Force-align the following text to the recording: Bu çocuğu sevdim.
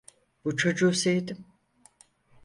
Bu 0.45 0.55
çocuğu 0.57 0.93
sevdim. 0.93 1.45